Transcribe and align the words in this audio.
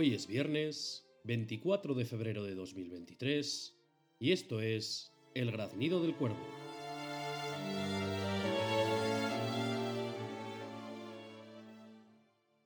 Hoy 0.00 0.14
es 0.14 0.26
viernes 0.26 1.04
24 1.24 1.92
de 1.92 2.06
febrero 2.06 2.42
de 2.42 2.54
2023 2.54 3.76
y 4.18 4.32
esto 4.32 4.62
es 4.62 5.12
El 5.34 5.52
graznido 5.52 6.00
del 6.00 6.16
cuervo. 6.16 6.40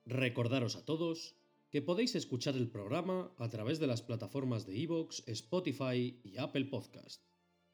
Recordaros 0.05 0.77
a 0.77 0.85
todos 0.85 1.35
que 1.69 1.81
podéis 1.81 2.15
escuchar 2.15 2.55
el 2.55 2.69
programa 2.69 3.33
a 3.37 3.49
través 3.49 3.79
de 3.79 3.87
las 3.87 4.01
plataformas 4.01 4.65
de 4.65 4.77
iVoox, 4.77 5.27
Spotify 5.27 6.17
y 6.23 6.37
Apple 6.37 6.67
Podcast, 6.67 7.21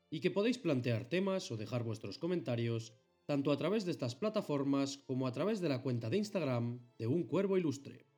y 0.10 0.22
que 0.22 0.32
podéis 0.32 0.58
plantear 0.58 1.08
temas 1.08 1.52
o 1.52 1.58
dejar 1.58 1.84
vuestros 1.84 2.18
comentarios 2.18 2.94
tanto 3.28 3.52
a 3.52 3.58
través 3.60 3.86
de 3.86 3.92
estas 3.92 4.16
plataformas 4.16 4.98
como 4.98 5.28
a 5.28 5.32
través 5.32 5.62
de 5.62 5.70
la 5.70 5.84
cuenta 5.84 6.10
de 6.10 6.18
Instagram 6.18 6.80
de 6.98 7.06
Un 7.06 7.26
Cuervo 7.28 7.60
Ilustre. 7.60 8.11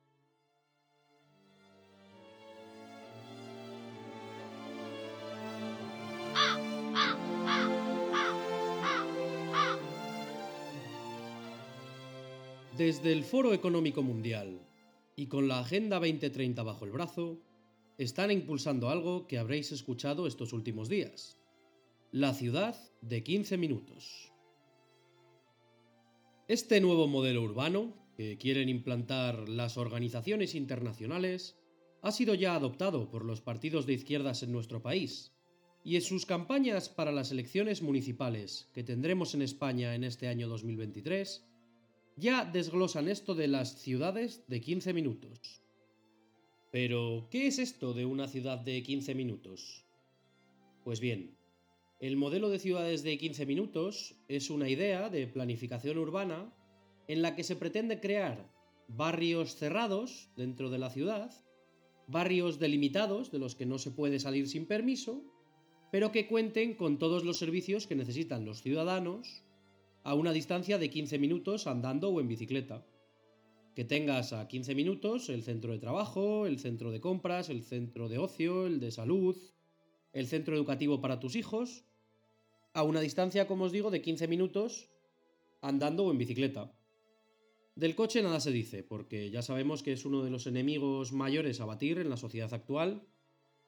Desde 12.76 13.12
el 13.12 13.22
Foro 13.22 13.54
Económico 13.54 14.02
Mundial 14.02 14.58
y 15.14 15.28
con 15.28 15.46
la 15.46 15.60
Agenda 15.60 16.00
2030 16.00 16.60
bajo 16.64 16.84
el 16.84 16.90
brazo, 16.90 17.38
están 17.98 18.32
impulsando 18.32 18.88
algo 18.88 19.28
que 19.28 19.38
habréis 19.38 19.70
escuchado 19.70 20.26
estos 20.26 20.52
últimos 20.52 20.88
días. 20.88 21.38
La 22.10 22.34
ciudad 22.34 22.76
de 23.00 23.22
15 23.22 23.58
minutos. 23.58 24.32
Este 26.48 26.80
nuevo 26.80 27.06
modelo 27.06 27.42
urbano, 27.42 27.94
que 28.16 28.38
quieren 28.38 28.68
implantar 28.68 29.48
las 29.48 29.76
organizaciones 29.76 30.56
internacionales, 30.56 31.56
ha 32.02 32.10
sido 32.10 32.34
ya 32.34 32.56
adoptado 32.56 33.08
por 33.08 33.24
los 33.24 33.40
partidos 33.40 33.86
de 33.86 33.92
izquierdas 33.92 34.42
en 34.42 34.50
nuestro 34.50 34.82
país, 34.82 35.32
y 35.84 35.94
en 35.94 36.02
sus 36.02 36.26
campañas 36.26 36.88
para 36.88 37.12
las 37.12 37.30
elecciones 37.30 37.82
municipales 37.82 38.68
que 38.74 38.82
tendremos 38.82 39.32
en 39.34 39.42
España 39.42 39.94
en 39.94 40.02
este 40.02 40.26
año 40.26 40.48
2023, 40.48 41.44
ya 42.16 42.44
desglosan 42.44 43.08
esto 43.08 43.34
de 43.34 43.48
las 43.48 43.80
ciudades 43.80 44.44
de 44.46 44.60
15 44.60 44.92
minutos. 44.92 45.62
Pero, 46.70 47.28
¿qué 47.30 47.46
es 47.46 47.58
esto 47.58 47.92
de 47.92 48.04
una 48.04 48.28
ciudad 48.28 48.58
de 48.58 48.82
15 48.82 49.14
minutos? 49.14 49.84
Pues 50.82 51.00
bien, 51.00 51.36
el 52.00 52.16
modelo 52.16 52.50
de 52.50 52.58
ciudades 52.58 53.02
de 53.02 53.16
15 53.16 53.46
minutos 53.46 54.16
es 54.28 54.50
una 54.50 54.68
idea 54.68 55.08
de 55.08 55.26
planificación 55.26 55.98
urbana 55.98 56.52
en 57.08 57.22
la 57.22 57.36
que 57.36 57.44
se 57.44 57.56
pretende 57.56 58.00
crear 58.00 58.52
barrios 58.88 59.56
cerrados 59.56 60.30
dentro 60.36 60.70
de 60.70 60.78
la 60.78 60.90
ciudad, 60.90 61.32
barrios 62.06 62.58
delimitados 62.58 63.30
de 63.30 63.38
los 63.38 63.54
que 63.54 63.66
no 63.66 63.78
se 63.78 63.90
puede 63.90 64.18
salir 64.18 64.48
sin 64.48 64.66
permiso, 64.66 65.22
pero 65.90 66.12
que 66.12 66.26
cuenten 66.26 66.74
con 66.74 66.98
todos 66.98 67.24
los 67.24 67.38
servicios 67.38 67.86
que 67.86 67.94
necesitan 67.94 68.44
los 68.44 68.62
ciudadanos 68.62 69.43
a 70.04 70.14
una 70.14 70.32
distancia 70.32 70.78
de 70.78 70.90
15 70.90 71.18
minutos 71.18 71.66
andando 71.66 72.10
o 72.10 72.20
en 72.20 72.28
bicicleta. 72.28 72.86
Que 73.74 73.84
tengas 73.84 74.32
a 74.32 74.46
15 74.46 74.74
minutos 74.74 75.30
el 75.30 75.42
centro 75.42 75.72
de 75.72 75.78
trabajo, 75.78 76.46
el 76.46 76.60
centro 76.60 76.92
de 76.92 77.00
compras, 77.00 77.48
el 77.48 77.64
centro 77.64 78.08
de 78.08 78.18
ocio, 78.18 78.66
el 78.66 78.78
de 78.80 78.90
salud, 78.90 79.36
el 80.12 80.26
centro 80.26 80.54
educativo 80.54 81.00
para 81.00 81.18
tus 81.18 81.34
hijos, 81.34 81.84
a 82.74 82.82
una 82.82 83.00
distancia, 83.00 83.46
como 83.46 83.64
os 83.64 83.72
digo, 83.72 83.90
de 83.90 84.02
15 84.02 84.28
minutos 84.28 84.90
andando 85.62 86.04
o 86.04 86.12
en 86.12 86.18
bicicleta. 86.18 86.70
Del 87.74 87.96
coche 87.96 88.22
nada 88.22 88.38
se 88.40 88.52
dice, 88.52 88.82
porque 88.84 89.30
ya 89.30 89.42
sabemos 89.42 89.82
que 89.82 89.92
es 89.92 90.04
uno 90.04 90.22
de 90.22 90.30
los 90.30 90.46
enemigos 90.46 91.12
mayores 91.12 91.60
a 91.60 91.64
batir 91.64 91.98
en 91.98 92.10
la 92.10 92.16
sociedad 92.18 92.52
actual 92.52 93.02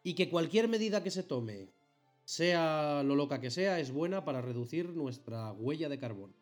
y 0.05 0.15
que 0.15 0.28
cualquier 0.28 0.69
medida 0.69 1.03
que 1.03 1.11
se 1.11 1.22
tome 1.22 1.72
sea 2.26 3.04
lo 3.04 3.14
loca 3.14 3.41
que 3.41 3.53
sea, 3.53 3.78
es 3.78 3.92
buena 3.92 4.25
para 4.25 4.42
reducir 4.42 4.91
nuestra 4.91 5.53
huella 5.53 5.88
de 5.88 5.98
carbón. 5.98 6.34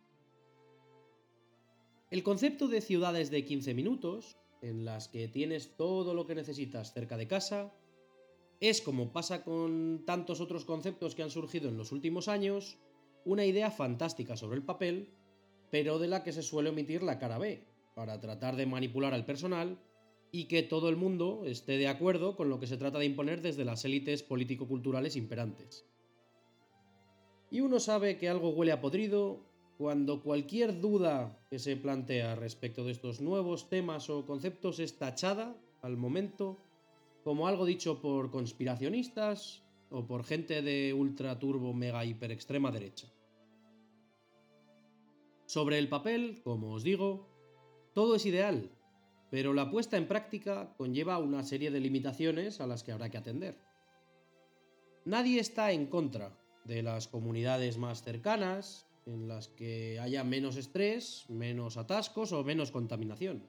El 2.10 2.22
concepto 2.22 2.68
de 2.68 2.80
ciudades 2.80 3.30
de 3.30 3.44
15 3.44 3.74
minutos, 3.74 4.38
en 4.62 4.86
las 4.86 5.08
que 5.08 5.28
tienes 5.28 5.76
todo 5.76 6.14
lo 6.14 6.26
que 6.26 6.34
necesitas 6.34 6.94
cerca 6.94 7.18
de 7.18 7.28
casa, 7.28 7.74
es, 8.60 8.80
como 8.80 9.12
pasa 9.12 9.44
con 9.44 10.04
tantos 10.06 10.40
otros 10.40 10.64
conceptos 10.64 11.14
que 11.14 11.22
han 11.22 11.30
surgido 11.30 11.68
en 11.68 11.76
los 11.76 11.92
últimos 11.92 12.28
años, 12.28 12.78
una 13.26 13.44
idea 13.44 13.70
fantástica 13.70 14.38
sobre 14.38 14.56
el 14.56 14.64
papel, 14.64 15.10
pero 15.70 15.98
de 15.98 16.08
la 16.08 16.24
que 16.24 16.32
se 16.32 16.42
suele 16.42 16.70
omitir 16.70 17.02
la 17.02 17.18
cara 17.18 17.36
B, 17.36 17.62
para 17.94 18.20
tratar 18.20 18.56
de 18.56 18.64
manipular 18.64 19.12
al 19.12 19.26
personal 19.26 19.78
y 20.34 20.46
que 20.46 20.64
todo 20.64 20.88
el 20.88 20.96
mundo 20.96 21.44
esté 21.46 21.78
de 21.78 21.86
acuerdo 21.86 22.34
con 22.34 22.48
lo 22.48 22.58
que 22.58 22.66
se 22.66 22.76
trata 22.76 22.98
de 22.98 23.04
imponer 23.04 23.40
desde 23.40 23.64
las 23.64 23.84
élites 23.84 24.24
político-culturales 24.24 25.14
imperantes. 25.14 25.86
Y 27.52 27.60
uno 27.60 27.78
sabe 27.78 28.18
que 28.18 28.28
algo 28.28 28.48
huele 28.48 28.72
a 28.72 28.80
podrido 28.80 29.46
cuando 29.78 30.24
cualquier 30.24 30.80
duda 30.80 31.38
que 31.50 31.60
se 31.60 31.76
plantea 31.76 32.34
respecto 32.34 32.82
de 32.82 32.90
estos 32.90 33.20
nuevos 33.20 33.68
temas 33.68 34.10
o 34.10 34.26
conceptos 34.26 34.80
es 34.80 34.98
tachada, 34.98 35.56
al 35.82 35.96
momento, 35.96 36.58
como 37.22 37.46
algo 37.46 37.64
dicho 37.64 38.02
por 38.02 38.32
conspiracionistas 38.32 39.62
o 39.88 40.04
por 40.08 40.24
gente 40.24 40.62
de 40.62 40.92
ultra 40.94 41.38
turbo 41.38 41.72
mega 41.74 42.04
hiper 42.04 42.32
extrema 42.32 42.72
derecha. 42.72 43.06
Sobre 45.46 45.78
el 45.78 45.88
papel, 45.88 46.40
como 46.42 46.72
os 46.72 46.82
digo, 46.82 47.28
todo 47.92 48.16
es 48.16 48.26
ideal, 48.26 48.72
pero 49.34 49.52
la 49.52 49.68
puesta 49.68 49.96
en 49.96 50.06
práctica 50.06 50.72
conlleva 50.76 51.18
una 51.18 51.42
serie 51.42 51.72
de 51.72 51.80
limitaciones 51.80 52.60
a 52.60 52.68
las 52.68 52.84
que 52.84 52.92
habrá 52.92 53.10
que 53.10 53.18
atender. 53.18 53.58
Nadie 55.04 55.40
está 55.40 55.72
en 55.72 55.88
contra 55.88 56.38
de 56.62 56.84
las 56.84 57.08
comunidades 57.08 57.76
más 57.76 58.04
cercanas, 58.04 58.86
en 59.06 59.26
las 59.26 59.48
que 59.48 59.98
haya 59.98 60.22
menos 60.22 60.56
estrés, 60.56 61.24
menos 61.28 61.76
atascos 61.76 62.30
o 62.30 62.44
menos 62.44 62.70
contaminación. 62.70 63.42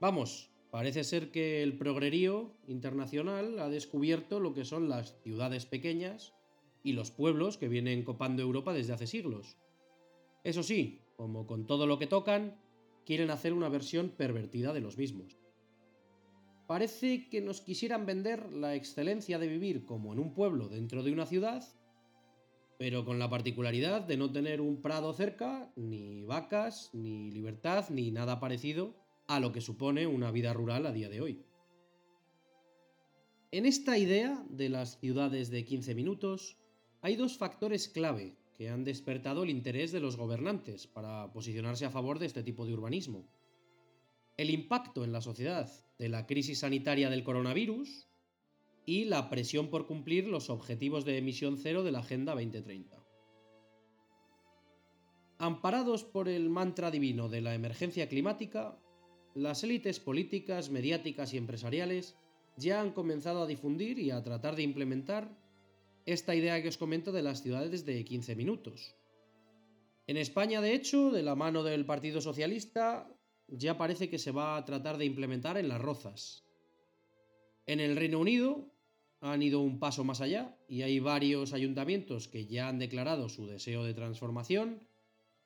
Vamos, 0.00 0.50
parece 0.70 1.02
ser 1.02 1.30
que 1.30 1.62
el 1.62 1.78
progrerío 1.78 2.52
internacional 2.66 3.58
ha 3.60 3.70
descubierto 3.70 4.38
lo 4.38 4.52
que 4.52 4.66
son 4.66 4.90
las 4.90 5.18
ciudades 5.22 5.64
pequeñas 5.64 6.34
y 6.82 6.92
los 6.92 7.10
pueblos 7.10 7.56
que 7.56 7.68
vienen 7.68 8.04
copando 8.04 8.42
Europa 8.42 8.74
desde 8.74 8.92
hace 8.92 9.06
siglos. 9.06 9.56
Eso 10.42 10.62
sí, 10.62 11.00
como 11.16 11.46
con 11.46 11.66
todo 11.66 11.86
lo 11.86 11.98
que 11.98 12.06
tocan, 12.06 12.62
quieren 13.04 13.30
hacer 13.30 13.52
una 13.52 13.68
versión 13.68 14.10
pervertida 14.10 14.72
de 14.72 14.80
los 14.80 14.98
mismos. 14.98 15.36
Parece 16.66 17.28
que 17.28 17.40
nos 17.40 17.60
quisieran 17.60 18.06
vender 18.06 18.50
la 18.52 18.74
excelencia 18.74 19.38
de 19.38 19.48
vivir 19.48 19.84
como 19.84 20.12
en 20.12 20.18
un 20.18 20.32
pueblo 20.32 20.68
dentro 20.68 21.02
de 21.02 21.12
una 21.12 21.26
ciudad, 21.26 21.62
pero 22.78 23.04
con 23.04 23.18
la 23.18 23.28
particularidad 23.28 24.00
de 24.00 24.16
no 24.16 24.32
tener 24.32 24.60
un 24.60 24.80
prado 24.80 25.12
cerca, 25.12 25.70
ni 25.76 26.24
vacas, 26.24 26.90
ni 26.94 27.30
libertad, 27.30 27.88
ni 27.90 28.10
nada 28.10 28.40
parecido 28.40 28.94
a 29.26 29.40
lo 29.40 29.52
que 29.52 29.60
supone 29.60 30.06
una 30.06 30.30
vida 30.30 30.52
rural 30.52 30.86
a 30.86 30.92
día 30.92 31.08
de 31.08 31.20
hoy. 31.20 31.44
En 33.52 33.66
esta 33.66 33.98
idea 33.98 34.44
de 34.48 34.68
las 34.68 34.98
ciudades 34.98 35.50
de 35.50 35.64
15 35.64 35.94
minutos 35.94 36.56
hay 37.02 37.16
dos 37.16 37.36
factores 37.36 37.88
clave 37.88 38.36
que 38.56 38.70
han 38.70 38.84
despertado 38.84 39.42
el 39.42 39.50
interés 39.50 39.92
de 39.92 40.00
los 40.00 40.16
gobernantes 40.16 40.86
para 40.86 41.32
posicionarse 41.32 41.84
a 41.84 41.90
favor 41.90 42.18
de 42.18 42.26
este 42.26 42.42
tipo 42.42 42.66
de 42.66 42.74
urbanismo. 42.74 43.26
El 44.36 44.50
impacto 44.50 45.04
en 45.04 45.12
la 45.12 45.20
sociedad 45.20 45.70
de 45.98 46.08
la 46.08 46.26
crisis 46.26 46.60
sanitaria 46.60 47.10
del 47.10 47.24
coronavirus 47.24 48.08
y 48.86 49.04
la 49.04 49.30
presión 49.30 49.68
por 49.68 49.86
cumplir 49.86 50.26
los 50.26 50.50
objetivos 50.50 51.04
de 51.04 51.18
emisión 51.18 51.56
cero 51.56 51.82
de 51.82 51.92
la 51.92 52.00
Agenda 52.00 52.32
2030. 52.32 53.04
Amparados 55.38 56.04
por 56.04 56.28
el 56.28 56.48
mantra 56.48 56.90
divino 56.90 57.28
de 57.28 57.40
la 57.40 57.54
emergencia 57.54 58.08
climática, 58.08 58.78
las 59.34 59.64
élites 59.64 59.98
políticas, 59.98 60.70
mediáticas 60.70 61.34
y 61.34 61.38
empresariales 61.38 62.16
ya 62.56 62.80
han 62.80 62.92
comenzado 62.92 63.42
a 63.42 63.46
difundir 63.46 63.98
y 63.98 64.10
a 64.10 64.22
tratar 64.22 64.54
de 64.54 64.62
implementar 64.62 65.36
esta 66.06 66.34
idea 66.34 66.60
que 66.60 66.68
os 66.68 66.78
comento 66.78 67.12
de 67.12 67.22
las 67.22 67.42
ciudades 67.42 67.84
de 67.84 68.04
15 68.04 68.36
minutos. 68.36 68.94
En 70.06 70.16
España, 70.16 70.60
de 70.60 70.74
hecho, 70.74 71.10
de 71.10 71.22
la 71.22 71.34
mano 71.34 71.62
del 71.62 71.86
Partido 71.86 72.20
Socialista, 72.20 73.08
ya 73.48 73.78
parece 73.78 74.10
que 74.10 74.18
se 74.18 74.32
va 74.32 74.56
a 74.56 74.64
tratar 74.64 74.98
de 74.98 75.06
implementar 75.06 75.56
en 75.56 75.68
las 75.68 75.80
rozas. 75.80 76.44
En 77.66 77.80
el 77.80 77.96
Reino 77.96 78.18
Unido 78.20 78.70
han 79.20 79.42
ido 79.42 79.60
un 79.60 79.78
paso 79.78 80.04
más 80.04 80.20
allá 80.20 80.58
y 80.68 80.82
hay 80.82 81.00
varios 81.00 81.54
ayuntamientos 81.54 82.28
que 82.28 82.46
ya 82.46 82.68
han 82.68 82.78
declarado 82.78 83.30
su 83.30 83.46
deseo 83.46 83.84
de 83.84 83.94
transformación, 83.94 84.86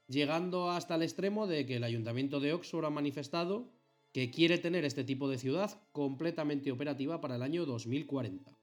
llegando 0.09 0.71
hasta 0.71 0.97
el 0.97 1.03
extremo 1.03 1.47
de 1.47 1.65
que 1.65 1.77
el 1.77 1.85
ayuntamiento 1.85 2.41
de 2.41 2.53
Oxford 2.53 2.87
ha 2.87 2.91
manifestado 2.91 3.71
que 4.13 4.33
quiere 4.33 4.59
tener 4.59 4.85
este 4.85 5.05
tipo 5.05 5.29
de 5.29 5.39
ciudad 5.39 5.81
completamente 5.93 6.73
operativa 6.73 7.21
para 7.21 7.37
el 7.37 7.43
año 7.43 7.67
2040. 7.67 8.58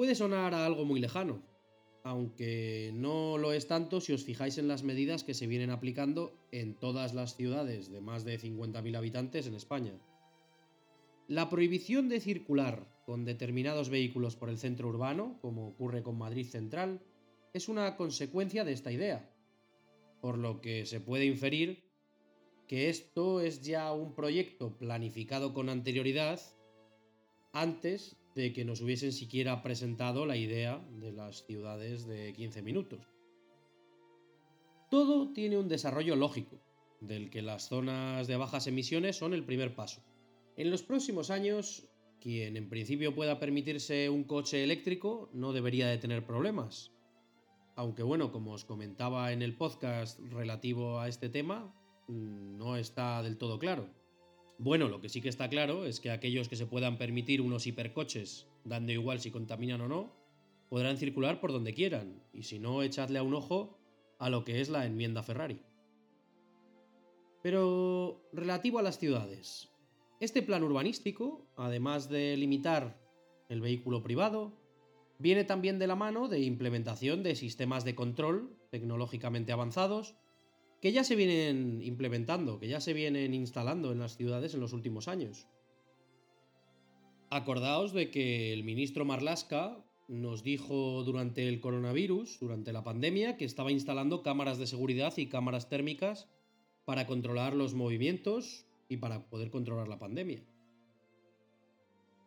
Puede 0.00 0.14
sonar 0.14 0.54
a 0.54 0.64
algo 0.64 0.86
muy 0.86 0.98
lejano, 0.98 1.42
aunque 2.04 2.90
no 2.94 3.36
lo 3.36 3.52
es 3.52 3.66
tanto 3.66 4.00
si 4.00 4.14
os 4.14 4.24
fijáis 4.24 4.56
en 4.56 4.66
las 4.66 4.82
medidas 4.82 5.24
que 5.24 5.34
se 5.34 5.46
vienen 5.46 5.68
aplicando 5.68 6.32
en 6.52 6.74
todas 6.74 7.12
las 7.12 7.36
ciudades 7.36 7.92
de 7.92 8.00
más 8.00 8.24
de 8.24 8.40
50.000 8.40 8.96
habitantes 8.96 9.46
en 9.46 9.54
España. 9.54 9.92
La 11.28 11.50
prohibición 11.50 12.08
de 12.08 12.18
circular 12.18 12.88
con 13.04 13.26
determinados 13.26 13.90
vehículos 13.90 14.36
por 14.36 14.48
el 14.48 14.56
centro 14.56 14.88
urbano, 14.88 15.38
como 15.42 15.68
ocurre 15.68 16.02
con 16.02 16.16
Madrid 16.16 16.46
Central, 16.46 17.02
es 17.52 17.68
una 17.68 17.98
consecuencia 17.98 18.64
de 18.64 18.72
esta 18.72 18.92
idea, 18.92 19.30
por 20.22 20.38
lo 20.38 20.62
que 20.62 20.86
se 20.86 21.00
puede 21.00 21.26
inferir 21.26 21.84
que 22.66 22.88
esto 22.88 23.42
es 23.42 23.60
ya 23.60 23.92
un 23.92 24.14
proyecto 24.14 24.78
planificado 24.78 25.52
con 25.52 25.68
anterioridad 25.68 26.40
antes 27.52 28.16
de 28.34 28.52
que 28.52 28.64
nos 28.64 28.80
hubiesen 28.80 29.12
siquiera 29.12 29.62
presentado 29.62 30.26
la 30.26 30.36
idea 30.36 30.84
de 31.00 31.12
las 31.12 31.44
ciudades 31.46 32.06
de 32.06 32.32
15 32.32 32.62
minutos. 32.62 33.00
Todo 34.90 35.32
tiene 35.32 35.58
un 35.58 35.68
desarrollo 35.68 36.16
lógico, 36.16 36.60
del 37.00 37.30
que 37.30 37.42
las 37.42 37.68
zonas 37.68 38.26
de 38.26 38.36
bajas 38.36 38.66
emisiones 38.66 39.16
son 39.16 39.34
el 39.34 39.44
primer 39.44 39.74
paso. 39.74 40.02
En 40.56 40.70
los 40.70 40.82
próximos 40.82 41.30
años, 41.30 41.88
quien 42.20 42.56
en 42.56 42.68
principio 42.68 43.14
pueda 43.14 43.38
permitirse 43.38 44.10
un 44.10 44.24
coche 44.24 44.62
eléctrico 44.62 45.30
no 45.32 45.52
debería 45.52 45.88
de 45.88 45.98
tener 45.98 46.26
problemas. 46.26 46.92
Aunque 47.76 48.02
bueno, 48.02 48.30
como 48.30 48.52
os 48.52 48.64
comentaba 48.64 49.32
en 49.32 49.42
el 49.42 49.56
podcast 49.56 50.20
relativo 50.20 51.00
a 51.00 51.08
este 51.08 51.28
tema, 51.28 51.74
mm, 52.08 52.58
no 52.58 52.76
está 52.76 53.22
del 53.22 53.38
todo 53.38 53.58
claro. 53.58 53.88
Bueno, 54.62 54.88
lo 54.90 55.00
que 55.00 55.08
sí 55.08 55.22
que 55.22 55.30
está 55.30 55.48
claro 55.48 55.86
es 55.86 56.00
que 56.00 56.10
aquellos 56.10 56.50
que 56.50 56.54
se 56.54 56.66
puedan 56.66 56.98
permitir 56.98 57.40
unos 57.40 57.66
hipercoches, 57.66 58.46
dando 58.62 58.92
igual 58.92 59.18
si 59.18 59.30
contaminan 59.30 59.80
o 59.80 59.88
no, 59.88 60.12
podrán 60.68 60.98
circular 60.98 61.40
por 61.40 61.50
donde 61.50 61.72
quieran, 61.72 62.22
y 62.34 62.42
si 62.42 62.58
no, 62.58 62.82
echadle 62.82 63.18
a 63.18 63.22
un 63.22 63.32
ojo 63.32 63.78
a 64.18 64.28
lo 64.28 64.44
que 64.44 64.60
es 64.60 64.68
la 64.68 64.84
enmienda 64.84 65.22
Ferrari. 65.22 65.62
Pero 67.42 68.28
relativo 68.34 68.78
a 68.78 68.82
las 68.82 68.98
ciudades, 68.98 69.70
este 70.20 70.42
plan 70.42 70.62
urbanístico, 70.62 71.46
además 71.56 72.10
de 72.10 72.36
limitar 72.36 73.00
el 73.48 73.62
vehículo 73.62 74.02
privado, 74.02 74.52
viene 75.18 75.44
también 75.44 75.78
de 75.78 75.86
la 75.86 75.96
mano 75.96 76.28
de 76.28 76.40
implementación 76.40 77.22
de 77.22 77.34
sistemas 77.34 77.86
de 77.86 77.94
control 77.94 78.54
tecnológicamente 78.68 79.52
avanzados 79.52 80.16
que 80.80 80.92
ya 80.92 81.04
se 81.04 81.14
vienen 81.14 81.82
implementando, 81.82 82.58
que 82.58 82.68
ya 82.68 82.80
se 82.80 82.94
vienen 82.94 83.34
instalando 83.34 83.92
en 83.92 83.98
las 83.98 84.16
ciudades 84.16 84.54
en 84.54 84.60
los 84.60 84.72
últimos 84.72 85.08
años. 85.08 85.46
Acordaos 87.28 87.92
de 87.92 88.10
que 88.10 88.52
el 88.52 88.64
ministro 88.64 89.04
Marlaska 89.04 89.84
nos 90.08 90.42
dijo 90.42 91.04
durante 91.04 91.46
el 91.48 91.60
coronavirus, 91.60 92.40
durante 92.40 92.72
la 92.72 92.82
pandemia, 92.82 93.36
que 93.36 93.44
estaba 93.44 93.70
instalando 93.70 94.22
cámaras 94.22 94.58
de 94.58 94.66
seguridad 94.66 95.16
y 95.16 95.28
cámaras 95.28 95.68
térmicas 95.68 96.28
para 96.84 97.06
controlar 97.06 97.54
los 97.54 97.74
movimientos 97.74 98.66
y 98.88 98.96
para 98.96 99.28
poder 99.28 99.50
controlar 99.50 99.86
la 99.86 99.98
pandemia. 99.98 100.42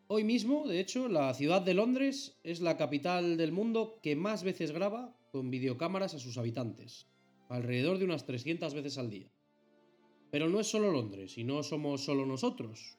Hoy 0.07 0.23
mismo, 0.23 0.67
de 0.67 0.79
hecho, 0.79 1.09
la 1.09 1.33
ciudad 1.33 1.61
de 1.61 1.73
Londres 1.73 2.39
es 2.44 2.61
la 2.61 2.77
capital 2.77 3.35
del 3.35 3.51
mundo 3.51 4.00
que 4.01 4.15
más 4.15 4.44
veces 4.44 4.71
graba 4.71 5.17
con 5.31 5.50
videocámaras 5.50 6.13
a 6.13 6.19
sus 6.19 6.38
habitantes 6.38 7.07
alrededor 7.49 7.97
de 7.97 8.05
unas 8.05 8.25
300 8.25 8.73
veces 8.73 8.97
al 8.97 9.09
día. 9.09 9.31
Pero 10.31 10.49
no 10.49 10.59
es 10.59 10.67
solo 10.67 10.91
Londres 10.91 11.37
y 11.37 11.43
no 11.43 11.63
somos 11.63 12.03
solo 12.03 12.25
nosotros. 12.25 12.97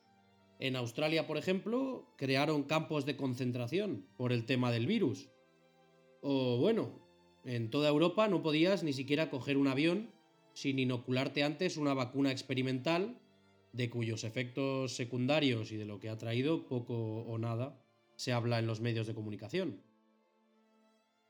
En 0.61 0.77
Australia, 0.77 1.27
por 1.27 1.37
ejemplo, 1.37 2.07
crearon 2.17 2.63
campos 2.63 3.07
de 3.07 3.17
concentración 3.17 4.07
por 4.17 4.33
el 4.33 4.47
tema 4.47 4.71
del 4.71 4.87
virus. 4.87 5.29
O 6.21 6.59
bueno, 6.59 7.05
en 7.45 7.71
toda 7.71 7.89
Europa 7.89 8.29
no 8.29 8.43
podías 8.43 8.85
ni 8.85 8.93
siquiera 8.93 9.31
coger 9.31 9.57
un 9.57 9.67
avión 9.67 10.11
sin 10.55 10.79
inocularte 10.79 11.43
antes 11.43 11.77
una 11.77 11.93
vacuna 11.93 12.31
experimental 12.31 13.19
de 13.73 13.91
cuyos 13.91 14.23
efectos 14.23 14.95
secundarios 14.95 15.73
y 15.73 15.77
de 15.77 15.85
lo 15.85 15.99
que 15.99 16.09
ha 16.09 16.17
traído 16.17 16.69
poco 16.69 16.95
o 16.95 17.37
nada 17.39 17.85
se 18.17 18.33
habla 18.33 18.61
en 18.61 18.67
los 18.67 18.81
medios 18.81 19.09
de 19.09 19.15
comunicación. 19.15 19.83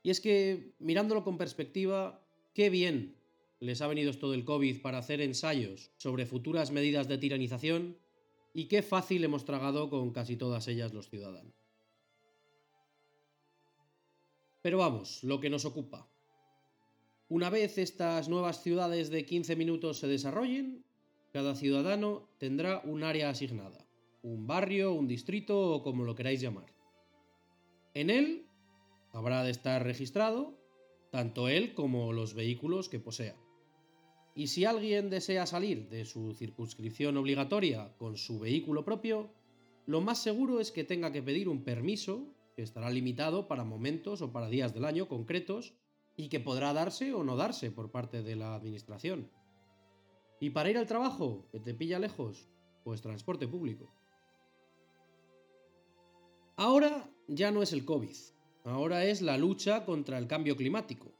Y 0.03 0.11
es 0.11 0.21
que, 0.21 0.75
mirándolo 0.77 1.23
con 1.23 1.39
perspectiva, 1.39 2.24
Qué 2.55 2.69
bien 2.69 3.17
les 3.59 3.81
ha 3.81 3.87
venido 3.87 4.09
esto 4.09 4.31
del 4.31 4.45
COVID 4.45 4.81
para 4.81 4.99
hacer 4.99 5.19
ensayos 5.19 5.91
sobre 5.97 6.25
futuras 6.25 6.71
medidas 6.71 7.09
de 7.09 7.17
tiranización 7.17 7.97
y 8.53 8.69
qué 8.69 8.81
fácil 8.81 9.25
hemos 9.25 9.43
tragado 9.43 9.89
con 9.89 10.11
casi 10.11 10.37
todas 10.37 10.69
ellas 10.69 10.93
los 10.93 11.09
ciudadanos. 11.09 11.53
Pero 14.61 14.77
vamos, 14.77 15.21
lo 15.25 15.41
que 15.41 15.49
nos 15.49 15.65
ocupa. 15.65 16.07
Una 17.27 17.49
vez 17.49 17.77
estas 17.77 18.29
nuevas 18.29 18.63
ciudades 18.63 19.09
de 19.09 19.25
15 19.25 19.57
minutos 19.57 19.99
se 19.99 20.07
desarrollen, 20.07 20.85
cada 21.33 21.55
ciudadano 21.55 22.29
tendrá 22.37 22.79
un 22.85 23.03
área 23.03 23.31
asignada, 23.31 23.85
un 24.23 24.47
barrio, 24.47 24.93
un 24.93 25.09
distrito 25.09 25.59
o 25.59 25.83
como 25.83 26.05
lo 26.05 26.15
queráis 26.15 26.39
llamar. 26.39 26.73
En 27.93 28.09
él 28.09 28.47
habrá 29.11 29.43
de 29.43 29.51
estar 29.51 29.83
registrado 29.83 30.64
tanto 31.15 31.47
él 31.47 31.73
como 31.73 32.11
los 32.11 32.33
vehículos 32.33 32.89
que 32.89 32.99
posea. 32.99 33.37
Y 34.35 34.47
si 34.47 34.65
alguien 34.65 35.09
desea 35.09 35.45
salir 35.45 35.87
de 35.87 36.03
su 36.03 36.33
circunscripción 36.33 37.15
obligatoria 37.15 37.95
con 37.95 38.17
su 38.17 38.37
vehículo 38.37 38.83
propio, 38.83 39.31
lo 39.85 40.01
más 40.01 40.21
seguro 40.21 40.59
es 40.59 40.73
que 40.73 40.83
tenga 40.83 41.13
que 41.13 41.23
pedir 41.23 41.47
un 41.47 41.63
permiso 41.63 42.35
que 42.57 42.63
estará 42.63 42.89
limitado 42.89 43.47
para 43.47 43.63
momentos 43.63 44.21
o 44.21 44.33
para 44.33 44.49
días 44.49 44.73
del 44.73 44.83
año 44.83 45.07
concretos 45.07 45.73
y 46.17 46.27
que 46.27 46.41
podrá 46.41 46.73
darse 46.73 47.13
o 47.13 47.23
no 47.23 47.37
darse 47.37 47.71
por 47.71 47.91
parte 47.91 48.21
de 48.21 48.35
la 48.35 48.53
administración. 48.53 49.31
Y 50.41 50.49
para 50.49 50.69
ir 50.69 50.77
al 50.77 50.85
trabajo, 50.85 51.47
que 51.49 51.61
te 51.61 51.73
pilla 51.73 51.97
lejos, 51.97 52.49
pues 52.83 53.01
transporte 53.01 53.47
público. 53.47 53.89
Ahora 56.57 57.09
ya 57.29 57.51
no 57.51 57.63
es 57.63 57.71
el 57.71 57.85
COVID, 57.85 58.17
ahora 58.65 59.05
es 59.05 59.21
la 59.21 59.37
lucha 59.37 59.85
contra 59.85 60.17
el 60.17 60.27
cambio 60.27 60.55
climático. 60.57 61.13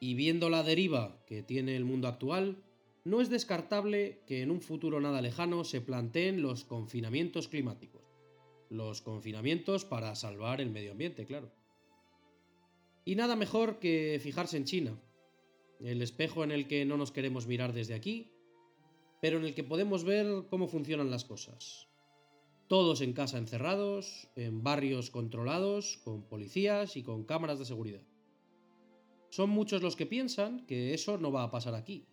Y 0.00 0.14
viendo 0.14 0.50
la 0.50 0.62
deriva 0.62 1.22
que 1.26 1.42
tiene 1.42 1.76
el 1.76 1.84
mundo 1.84 2.08
actual, 2.08 2.62
no 3.04 3.20
es 3.20 3.30
descartable 3.30 4.22
que 4.26 4.42
en 4.42 4.50
un 4.50 4.60
futuro 4.60 5.00
nada 5.00 5.20
lejano 5.20 5.64
se 5.64 5.80
planteen 5.80 6.42
los 6.42 6.64
confinamientos 6.64 7.48
climáticos. 7.48 8.02
Los 8.68 9.00
confinamientos 9.00 9.84
para 9.84 10.14
salvar 10.14 10.60
el 10.60 10.70
medio 10.70 10.92
ambiente, 10.92 11.24
claro. 11.24 11.52
Y 13.04 13.14
nada 13.14 13.36
mejor 13.36 13.78
que 13.78 14.18
fijarse 14.20 14.56
en 14.56 14.64
China, 14.64 15.00
el 15.80 16.02
espejo 16.02 16.42
en 16.42 16.50
el 16.50 16.66
que 16.66 16.84
no 16.84 16.96
nos 16.96 17.12
queremos 17.12 17.46
mirar 17.46 17.72
desde 17.72 17.94
aquí, 17.94 18.32
pero 19.20 19.38
en 19.38 19.44
el 19.44 19.54
que 19.54 19.64
podemos 19.64 20.04
ver 20.04 20.46
cómo 20.50 20.66
funcionan 20.66 21.10
las 21.10 21.24
cosas. 21.24 21.88
Todos 22.68 23.00
en 23.00 23.12
casa 23.12 23.38
encerrados, 23.38 24.28
en 24.34 24.62
barrios 24.64 25.10
controlados, 25.10 25.98
con 25.98 26.22
policías 26.22 26.96
y 26.96 27.02
con 27.02 27.24
cámaras 27.24 27.60
de 27.60 27.64
seguridad. 27.64 28.02
Son 29.30 29.50
muchos 29.50 29.82
los 29.82 29.94
que 29.94 30.06
piensan 30.06 30.66
que 30.66 30.92
eso 30.92 31.18
no 31.18 31.30
va 31.30 31.44
a 31.44 31.50
pasar 31.50 31.74
aquí. 31.74 32.06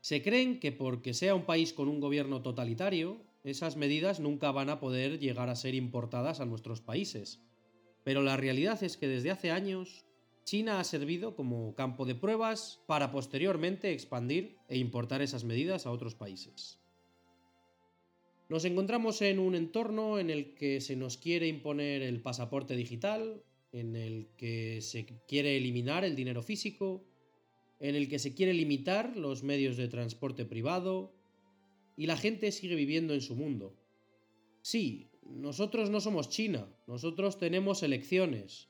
Se 0.00 0.22
creen 0.22 0.60
que 0.60 0.72
porque 0.72 1.12
sea 1.12 1.34
un 1.34 1.44
país 1.44 1.72
con 1.72 1.88
un 1.88 2.00
gobierno 2.00 2.40
totalitario, 2.40 3.20
esas 3.44 3.76
medidas 3.76 4.18
nunca 4.18 4.50
van 4.50 4.70
a 4.70 4.80
poder 4.80 5.18
llegar 5.18 5.50
a 5.50 5.56
ser 5.56 5.74
importadas 5.74 6.40
a 6.40 6.46
nuestros 6.46 6.80
países. 6.80 7.40
Pero 8.02 8.22
la 8.22 8.36
realidad 8.36 8.82
es 8.82 8.96
que 8.96 9.08
desde 9.08 9.30
hace 9.30 9.50
años 9.50 10.06
China 10.44 10.78
ha 10.78 10.84
servido 10.84 11.34
como 11.34 11.74
campo 11.74 12.06
de 12.06 12.14
pruebas 12.14 12.80
para 12.86 13.10
posteriormente 13.10 13.92
expandir 13.92 14.56
e 14.68 14.78
importar 14.78 15.20
esas 15.20 15.42
medidas 15.42 15.86
a 15.86 15.90
otros 15.90 16.14
países. 16.14 16.78
Nos 18.48 18.64
encontramos 18.64 19.22
en 19.22 19.40
un 19.40 19.56
entorno 19.56 20.20
en 20.20 20.30
el 20.30 20.54
que 20.54 20.80
se 20.80 20.94
nos 20.94 21.16
quiere 21.16 21.48
imponer 21.48 22.02
el 22.02 22.22
pasaporte 22.22 22.76
digital, 22.76 23.42
en 23.72 23.96
el 23.96 24.28
que 24.36 24.80
se 24.82 25.04
quiere 25.26 25.56
eliminar 25.56 26.04
el 26.04 26.14
dinero 26.14 26.42
físico, 26.42 27.04
en 27.80 27.96
el 27.96 28.08
que 28.08 28.20
se 28.20 28.34
quiere 28.34 28.54
limitar 28.54 29.16
los 29.16 29.42
medios 29.42 29.76
de 29.76 29.88
transporte 29.88 30.44
privado, 30.44 31.12
y 31.96 32.06
la 32.06 32.16
gente 32.16 32.52
sigue 32.52 32.76
viviendo 32.76 33.14
en 33.14 33.20
su 33.20 33.34
mundo. 33.34 33.74
Sí, 34.62 35.10
nosotros 35.22 35.90
no 35.90 36.00
somos 36.00 36.28
China, 36.28 36.68
nosotros 36.86 37.38
tenemos 37.38 37.82
elecciones, 37.82 38.68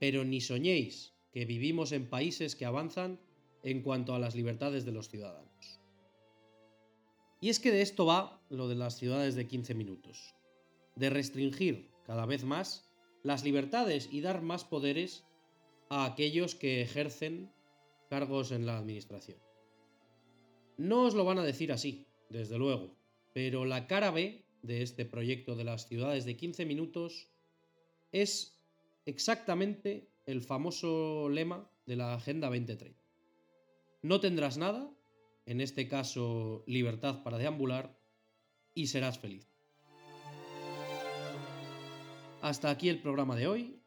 pero 0.00 0.24
ni 0.24 0.40
soñéis 0.40 1.12
que 1.32 1.44
vivimos 1.44 1.92
en 1.92 2.08
países 2.08 2.56
que 2.56 2.64
avanzan 2.64 3.20
en 3.62 3.82
cuanto 3.82 4.14
a 4.14 4.18
las 4.18 4.34
libertades 4.34 4.84
de 4.84 4.92
los 4.92 5.08
ciudadanos. 5.08 5.81
Y 7.42 7.48
es 7.48 7.58
que 7.58 7.72
de 7.72 7.82
esto 7.82 8.06
va 8.06 8.40
lo 8.50 8.68
de 8.68 8.76
las 8.76 8.96
ciudades 8.96 9.34
de 9.34 9.48
15 9.48 9.74
minutos. 9.74 10.36
De 10.94 11.10
restringir 11.10 11.90
cada 12.06 12.24
vez 12.24 12.44
más 12.44 12.88
las 13.24 13.42
libertades 13.42 14.08
y 14.12 14.20
dar 14.20 14.42
más 14.42 14.64
poderes 14.64 15.24
a 15.88 16.04
aquellos 16.04 16.54
que 16.54 16.82
ejercen 16.82 17.52
cargos 18.08 18.52
en 18.52 18.64
la 18.64 18.78
administración. 18.78 19.38
No 20.76 21.02
os 21.02 21.14
lo 21.14 21.24
van 21.24 21.40
a 21.40 21.42
decir 21.42 21.72
así, 21.72 22.06
desde 22.30 22.58
luego, 22.58 22.94
pero 23.34 23.64
la 23.64 23.88
cara 23.88 24.12
B 24.12 24.44
de 24.62 24.82
este 24.82 25.04
proyecto 25.04 25.56
de 25.56 25.64
las 25.64 25.88
ciudades 25.88 26.24
de 26.24 26.36
15 26.36 26.64
minutos 26.64 27.28
es 28.12 28.62
exactamente 29.04 30.08
el 30.26 30.42
famoso 30.42 31.28
lema 31.28 31.68
de 31.86 31.96
la 31.96 32.14
Agenda 32.14 32.46
2030. 32.46 33.02
No 34.02 34.20
tendrás 34.20 34.58
nada, 34.58 34.94
en 35.46 35.60
este 35.60 35.88
caso 35.88 36.64
libertad 36.66 37.22
para 37.22 37.38
deambular, 37.38 37.98
y 38.74 38.86
serás 38.86 39.18
feliz. 39.18 39.52
Hasta 42.40 42.70
aquí 42.70 42.88
el 42.88 43.00
programa 43.00 43.36
de 43.36 43.46
hoy. 43.46 43.82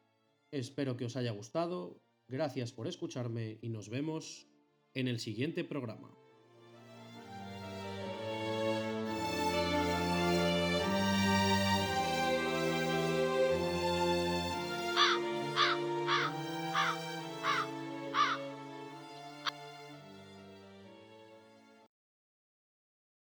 Espero 0.52 0.96
que 0.96 1.06
os 1.06 1.16
haya 1.16 1.32
gustado. 1.32 2.02
Gracias 2.28 2.72
por 2.72 2.88
escucharme 2.88 3.60
y 3.62 3.70
nos 3.70 3.90
vemos 3.90 4.48
en 4.94 5.08
el 5.08 5.20
siguiente 5.20 5.64
programa. 5.64 6.25